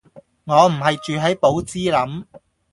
[0.45, 2.25] 我唔係住係寶芝林